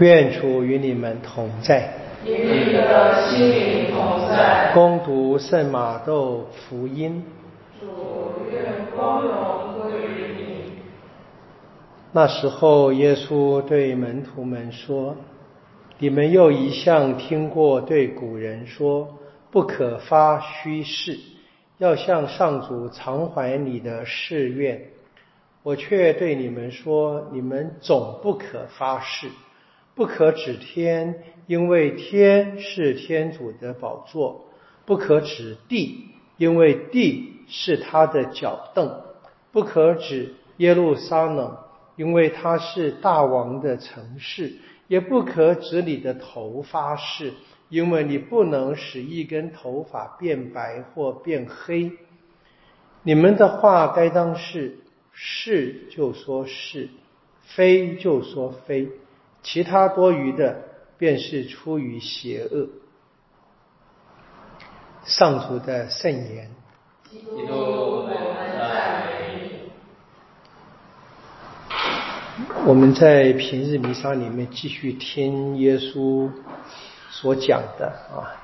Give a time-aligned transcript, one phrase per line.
[0.00, 1.92] 愿主与你们同在，
[2.24, 4.70] 与你的心灵同在。
[4.72, 7.22] 攻读圣马窦福音。
[7.78, 7.86] 主
[8.50, 10.72] 愿光荣归于你。
[12.12, 15.16] 那时候，耶稣对门徒们说
[16.00, 19.18] ：“你们又一向听过对古人说，
[19.50, 21.18] 不可发虚誓，
[21.76, 24.80] 要向上主偿还你的誓愿。
[25.62, 29.28] 我却对你们说，你们总不可发誓。”
[29.94, 34.46] 不可指天，因为天是天主的宝座；
[34.86, 36.06] 不可指地，
[36.36, 38.88] 因为地是他的脚凳；
[39.52, 41.56] 不可指耶路撒冷，
[41.96, 44.52] 因为它是大王的城市；
[44.88, 47.32] 也不可指你的头发誓，
[47.68, 51.92] 因为你不能使一根头发变白或变黑。
[53.02, 54.78] 你们的话该当是
[55.12, 56.88] 是就说是，
[57.40, 58.88] 非就说非。
[59.42, 60.56] 其他多余的，
[60.98, 62.68] 便是出于邪恶。
[65.04, 66.50] 上主的圣言。
[67.10, 68.30] 基督，我们。
[72.66, 76.30] 我们在平日弥撒里面继续听耶稣
[77.10, 78.36] 所讲的啊，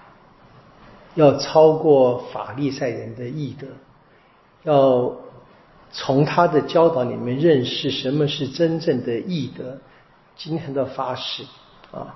[1.15, 3.67] 要超过法利赛人的义德，
[4.65, 5.17] 要
[5.93, 9.79] 从他的教导里面认识什么是真正的义德。
[10.37, 11.45] 今天的发誓
[11.93, 12.15] 啊，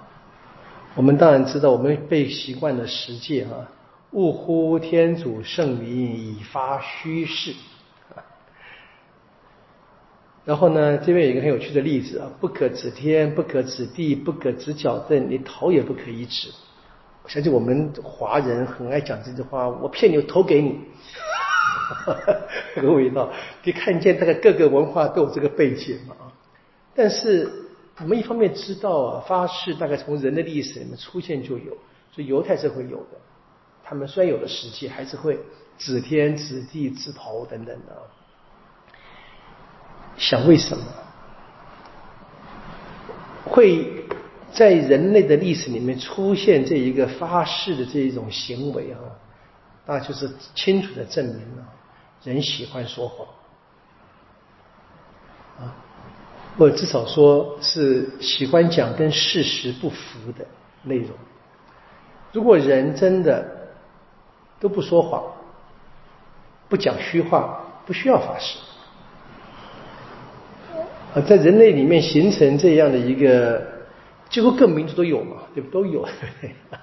[0.95, 3.67] 我们当然知道，我们被习惯了实践啊，
[4.11, 7.55] 勿呼天主圣名以发虚誓。
[10.45, 16.51] 然后呢，这边有一个很有趣的例子啊，不可指天，不可指地，不可指脚凳，你头也不可以指。
[17.23, 20.79] 我相信我们华人很爱讲这句话，我骗你，我头给你，
[22.77, 23.31] 这个味道。
[23.65, 26.29] 可以看见，这个各个文化都有这个背景嘛啊，
[26.95, 27.70] 但是。
[27.99, 31.77] 我们一方面知道啊，发誓大概从人的历史里面出现就有，
[32.13, 33.19] 所以犹太是会有的。
[33.85, 35.39] 他们虽然有了实际，还是会
[35.77, 38.03] 指天、指地、指头等等的。
[40.17, 40.85] 想为什么
[43.45, 44.05] 会
[44.53, 48.99] 在人类的历史里面出现这一个发誓的这一种行为啊？
[49.87, 51.67] 那就是清楚的证明了
[52.23, 53.27] 人喜欢说谎
[55.59, 55.75] 啊。
[56.61, 60.47] 或者至少说是喜欢讲跟事实不符的
[60.83, 61.09] 内容。
[62.33, 63.71] 如果人真的
[64.61, 65.25] 都不说谎，
[66.69, 68.59] 不讲虚话，不需要发誓。
[71.15, 73.67] 啊，在人类里面形成这样的一个，
[74.29, 76.07] 几乎各民族都有嘛，对不都有？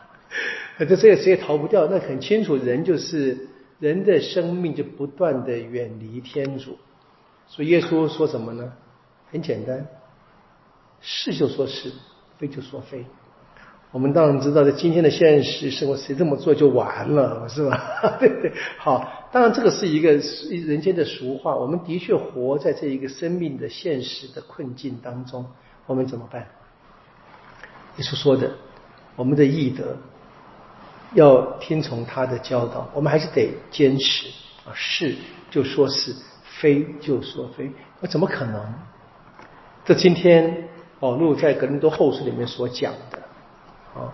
[0.79, 1.85] 这这个谁也逃不掉。
[1.85, 6.79] 那很清楚，人就是人的生命就不断的远离天主。
[7.45, 8.73] 所以耶稣说什么呢？
[9.31, 9.85] 很简单，
[11.01, 11.91] 是就说是，
[12.38, 13.05] 非就说非。
[13.91, 18.17] 我们当然知道，在今天的现实生活，谁这么做就完了，是吧？
[18.19, 18.51] 对对。
[18.77, 21.55] 好，当然这个是一个人间的俗话。
[21.55, 25.45] 我们的确活在这一个生命的现实的困境当中，
[25.85, 26.47] 我们怎么办？
[27.97, 28.51] 耶稣说的，
[29.15, 29.97] 我们的义德
[31.13, 34.27] 要听从他的教导，我们还是得坚持
[34.65, 35.15] 啊，是
[35.49, 36.13] 就说是，
[36.59, 37.71] 非就说非。
[38.01, 38.73] 那怎么可能？
[39.87, 40.67] 这今天
[40.99, 43.19] 保禄在格林多后书里面所讲的，
[43.97, 44.13] 啊，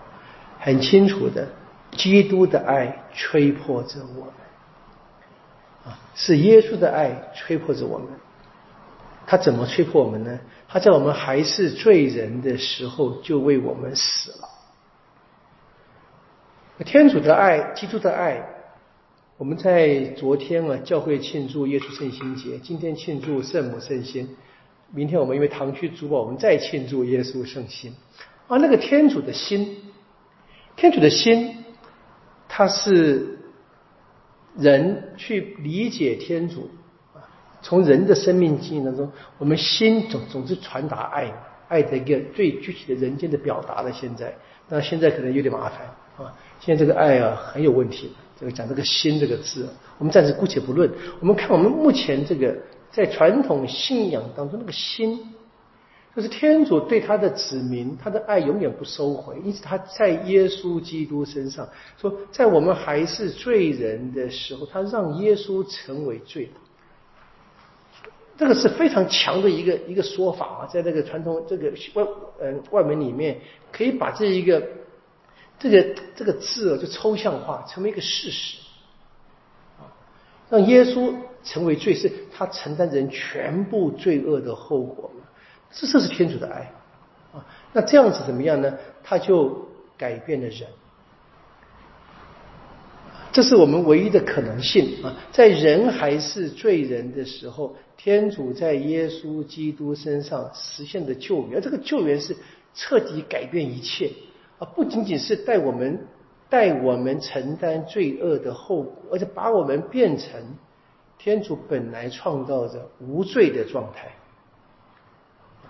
[0.60, 1.48] 很清楚的，
[1.90, 4.32] 基督的爱吹破着我们，
[5.84, 8.06] 啊，是耶稣的爱吹破着我们。
[9.26, 10.38] 他怎么吹破我们呢？
[10.68, 14.48] 他在我们还是罪人的时候就为我们死了。
[16.84, 18.40] 天主的爱，基督的爱，
[19.38, 24.36] 我们在昨天啊，教会庆祝耶稣圣心节，今天庆祝圣母圣心。
[24.94, 27.92] 明天我们因为堂区主保，我们再庆祝耶稣圣心。
[28.46, 29.76] 啊，那个天主的心，
[30.76, 31.64] 天主的心，
[32.48, 33.40] 他是
[34.56, 36.70] 人去理解天主
[37.12, 37.26] 啊。
[37.60, 41.32] 从人的生命经验当中，我们心总总是传达爱，
[41.66, 43.92] 爱的一个最具体的人间的表达了。
[43.92, 44.32] 现在，
[44.68, 45.80] 那现在可能有点麻烦
[46.18, 46.32] 啊。
[46.60, 48.12] 现在这个爱啊很有问题。
[48.38, 49.68] 这个讲这个心这个字，
[49.98, 50.88] 我们暂时姑且不论。
[51.18, 52.56] 我们看我们目前这个。
[52.94, 55.34] 在传统信仰当中，那个心，
[56.14, 59.36] 就是天主对他的子民，他的爱永远不收回。
[59.44, 61.68] 因此，他在耶稣基督身上
[62.00, 66.48] 说，在我们还是罪人的时候，他让耶稣成为罪。
[68.38, 72.06] 这个是非常强的一个一个说法啊，在那个传统这个外
[72.40, 73.40] 嗯外文里面，
[73.72, 74.62] 可以把这一个
[75.58, 78.58] 这个这个字就抽象化，成为一个事实，
[80.48, 81.12] 让耶稣。
[81.44, 85.10] 成为罪是他承担人全部罪恶的后果
[85.70, 86.72] 这这是天主的爱
[87.32, 87.44] 啊！
[87.72, 88.72] 那这样子怎么样呢？
[89.02, 89.68] 他就
[89.98, 90.66] 改变了人。
[93.32, 95.12] 这是我们唯一的可能性啊！
[95.32, 102.36] 在人还是罪人的时候，天主在耶稣基督身上实现的救援，这个救援是
[102.74, 104.12] 彻底改变一切
[104.58, 104.64] 啊！
[104.76, 106.06] 不仅仅是带我们
[106.48, 110.30] 带我们承担罪恶的后果，而且把我们变成
[111.18, 114.14] 天主本来创造着无罪的状态，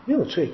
[0.05, 0.53] 没有罪，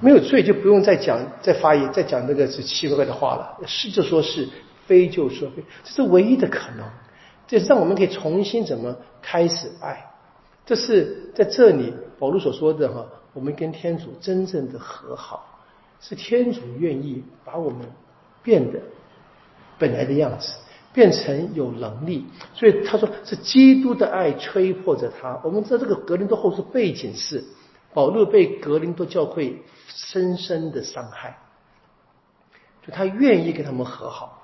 [0.00, 4.48] 没有罪就不用再讲、再发言、再讲那个是奇怪怪的话了，是就说是。
[4.86, 6.86] 非就说非，这是唯一的可能。
[7.46, 10.10] 这让我们可以重新怎么开始爱。
[10.66, 15.58] 这是在这里保罗所说的哈，我们跟天主真正的和好，
[16.02, 17.80] 是天主愿意把我们
[18.42, 18.78] 变得
[19.78, 20.54] 本来的样子，
[20.94, 22.24] 变成有能力。
[22.54, 25.38] 所以他说是基督的爱吹破着他。
[25.44, 27.44] 我们知道这个格林多后书背景是
[27.92, 31.36] 保罗被格林多教会深深的伤害，
[32.86, 34.40] 就他愿意跟他们和好。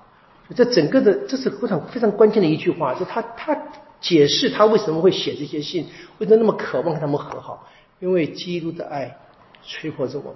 [0.55, 3.57] 这整个的，这是非常非常关键的一句话，就他他
[4.01, 5.87] 解释他为什么会写这些信，
[6.19, 7.65] 为什么那么渴望跟他们和好，
[7.99, 9.17] 因为基督的爱
[9.63, 10.35] 催迫着我们。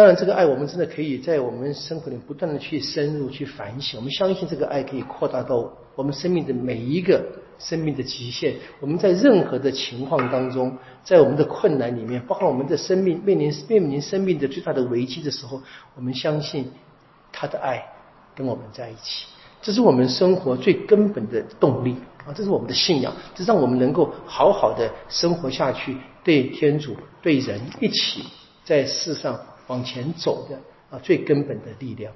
[0.00, 3.98] 当然，这个爱我们真的可以在我们生活里不断的去深入去反省。
[3.98, 7.22] 我们相信这个爱可以扩大到我们生命的每一个
[7.58, 8.54] 生命的极限。
[8.80, 10.74] 我们在任何的情况当中，
[11.04, 15.60] 在我们的困难里面，包括我们的生命面临面临生命的最大的危机的时候，
[15.94, 16.70] 我们相信
[17.30, 17.84] 他的爱。
[18.34, 19.26] 跟我们在一起，
[19.60, 21.94] 这是我们生活最根本的动力
[22.24, 22.32] 啊！
[22.34, 25.94] 这是我们的信仰，这让我们能够好好的生活下去，
[26.24, 28.24] 对天主、对人一起
[28.64, 29.38] 在世上
[29.70, 32.12] 往前走的啊最根本的力量。